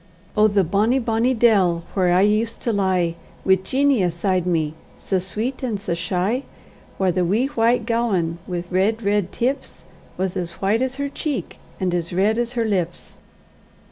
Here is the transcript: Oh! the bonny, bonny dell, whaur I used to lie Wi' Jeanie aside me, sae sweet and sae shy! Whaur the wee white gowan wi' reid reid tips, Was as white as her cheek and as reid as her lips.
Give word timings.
Oh! 0.35 0.47
the 0.47 0.63
bonny, 0.63 0.97
bonny 0.97 1.35
dell, 1.35 1.83
whaur 1.93 2.09
I 2.09 2.21
used 2.21 2.59
to 2.61 2.73
lie 2.73 3.13
Wi' 3.45 3.53
Jeanie 3.63 4.01
aside 4.01 4.47
me, 4.47 4.73
sae 4.97 5.19
sweet 5.19 5.61
and 5.61 5.79
sae 5.79 5.93
shy! 5.93 6.41
Whaur 6.97 7.11
the 7.13 7.23
wee 7.23 7.45
white 7.45 7.85
gowan 7.85 8.39
wi' 8.47 8.63
reid 8.71 9.03
reid 9.03 9.31
tips, 9.31 9.83
Was 10.17 10.35
as 10.35 10.53
white 10.53 10.81
as 10.81 10.95
her 10.95 11.07
cheek 11.07 11.59
and 11.79 11.93
as 11.93 12.11
reid 12.11 12.39
as 12.39 12.53
her 12.53 12.65
lips. 12.65 13.15